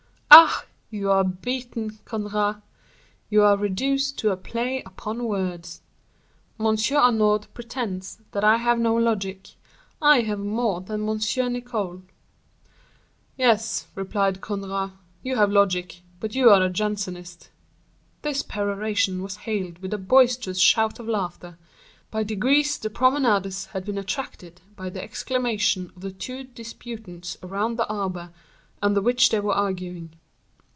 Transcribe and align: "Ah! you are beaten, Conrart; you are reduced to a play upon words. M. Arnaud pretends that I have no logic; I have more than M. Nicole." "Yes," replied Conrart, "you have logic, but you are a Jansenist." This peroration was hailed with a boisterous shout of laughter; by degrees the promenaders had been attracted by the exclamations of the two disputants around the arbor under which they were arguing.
"Ah! 0.33 0.63
you 0.89 1.11
are 1.11 1.25
beaten, 1.25 1.99
Conrart; 2.05 2.61
you 3.29 3.43
are 3.43 3.57
reduced 3.57 4.17
to 4.19 4.31
a 4.31 4.37
play 4.37 4.81
upon 4.85 5.25
words. 5.25 5.81
M. 6.57 6.67
Arnaud 6.91 7.47
pretends 7.53 8.17
that 8.31 8.41
I 8.43 8.55
have 8.55 8.79
no 8.79 8.95
logic; 8.95 9.49
I 10.01 10.21
have 10.21 10.39
more 10.39 10.79
than 10.79 11.07
M. 11.07 11.19
Nicole." 11.51 12.03
"Yes," 13.37 13.87
replied 13.93 14.39
Conrart, 14.39 14.93
"you 15.21 15.35
have 15.35 15.51
logic, 15.51 16.01
but 16.21 16.33
you 16.33 16.49
are 16.49 16.63
a 16.63 16.69
Jansenist." 16.69 17.49
This 18.21 18.41
peroration 18.41 19.21
was 19.21 19.35
hailed 19.43 19.79
with 19.79 19.93
a 19.93 19.97
boisterous 19.97 20.59
shout 20.59 20.97
of 20.97 21.09
laughter; 21.09 21.57
by 22.09 22.23
degrees 22.23 22.77
the 22.77 22.89
promenaders 22.89 23.65
had 23.67 23.83
been 23.83 23.97
attracted 23.97 24.61
by 24.77 24.89
the 24.89 25.03
exclamations 25.03 25.91
of 25.93 26.01
the 26.01 26.11
two 26.11 26.45
disputants 26.45 27.37
around 27.43 27.75
the 27.75 27.87
arbor 27.89 28.31
under 28.81 29.01
which 29.01 29.29
they 29.29 29.41
were 29.41 29.53
arguing. 29.55 30.13